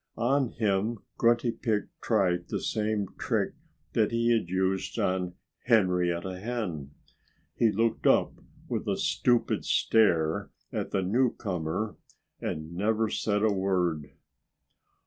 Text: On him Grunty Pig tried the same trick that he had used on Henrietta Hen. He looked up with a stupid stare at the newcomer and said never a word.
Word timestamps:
On 0.17 0.49
him 0.53 0.97
Grunty 1.19 1.51
Pig 1.51 1.89
tried 2.01 2.47
the 2.47 2.59
same 2.59 3.05
trick 3.19 3.53
that 3.93 4.09
he 4.09 4.31
had 4.35 4.49
used 4.49 4.97
on 4.97 5.35
Henrietta 5.65 6.39
Hen. 6.39 6.89
He 7.53 7.71
looked 7.71 8.07
up 8.07 8.33
with 8.67 8.87
a 8.87 8.97
stupid 8.97 9.63
stare 9.63 10.49
at 10.73 10.89
the 10.89 11.03
newcomer 11.03 11.97
and 12.39 12.67
said 12.71 12.75
never 12.75 13.45
a 13.45 13.53
word. 13.53 14.13